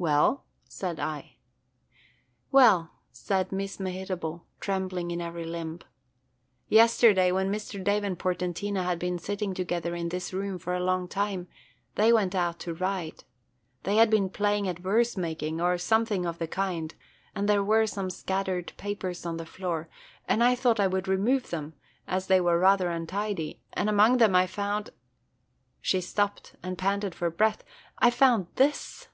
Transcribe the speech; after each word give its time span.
"Well?" 0.00 0.44
said 0.68 1.00
I. 1.00 1.38
"Well," 2.52 2.92
said 3.10 3.50
Miss 3.50 3.78
Mehitable, 3.80 4.44
trembling 4.60 5.10
in 5.10 5.20
every 5.20 5.44
limb, 5.44 5.80
"yesterday, 6.68 7.32
when 7.32 7.50
Mr. 7.50 7.82
Davenport 7.82 8.40
and 8.40 8.54
Tina 8.54 8.84
had 8.84 9.00
been 9.00 9.18
sitting 9.18 9.54
together 9.54 9.96
in 9.96 10.10
this 10.10 10.32
room 10.32 10.56
for 10.56 10.72
a 10.72 10.78
long 10.78 11.08
time, 11.08 11.48
they 11.96 12.12
went 12.12 12.36
out 12.36 12.60
to 12.60 12.74
ride. 12.74 13.24
They 13.82 13.96
had 13.96 14.08
been 14.08 14.30
playing 14.30 14.68
at 14.68 14.78
verse 14.78 15.16
making, 15.16 15.60
or 15.60 15.76
something 15.78 16.24
of 16.24 16.38
the 16.38 16.46
kind, 16.46 16.94
and 17.34 17.48
there 17.48 17.64
were 17.64 17.88
some 17.88 18.08
scattered 18.08 18.72
papers 18.76 19.26
on 19.26 19.36
the 19.36 19.44
floor, 19.44 19.88
and 20.28 20.44
I 20.44 20.54
thought 20.54 20.78
I 20.78 20.86
would 20.86 21.08
remove 21.08 21.50
them, 21.50 21.74
as 22.06 22.28
they 22.28 22.40
were 22.40 22.60
rather 22.60 22.88
untidy, 22.88 23.58
and 23.72 23.88
among 23.88 24.18
them 24.18 24.36
I 24.36 24.46
found 24.46 24.90
–"she 25.80 26.00
stopped, 26.00 26.54
and 26.62 26.78
panted 26.78 27.16
for 27.16 27.30
breath– 27.30 27.64
"I 27.98 28.10
found 28.12 28.46
THIS!" 28.54 29.08